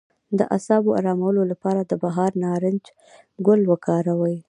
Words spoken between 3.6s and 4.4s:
وکاروئ